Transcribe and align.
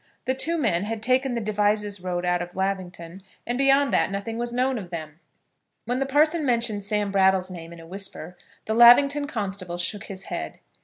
The 0.25 0.33
two 0.33 0.57
men 0.57 0.85
had 0.85 1.03
taken 1.03 1.35
the 1.35 1.39
Devizes 1.41 2.01
road 2.03 2.25
out 2.25 2.41
of 2.41 2.55
Lavington, 2.55 3.21
and 3.45 3.55
beyond 3.55 3.93
that 3.93 4.09
nothing 4.09 4.39
was 4.39 4.51
known 4.51 4.79
of 4.79 4.89
them. 4.89 5.19
When 5.85 5.99
the 5.99 6.07
parson 6.07 6.43
mentioned 6.43 6.83
Sam 6.83 7.11
Brattle's 7.11 7.51
name 7.51 7.71
in 7.71 7.79
a 7.79 7.85
whisper, 7.85 8.35
the 8.65 8.73
Lavington 8.73 9.27
constable 9.27 9.77
shook 9.77 10.05
his 10.05 10.23
head. 10.23 10.57